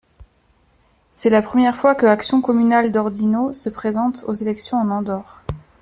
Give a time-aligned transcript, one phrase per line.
[1.11, 5.43] C'est la première fois que Action communale d'Ordino se présente aux élections en Andorre.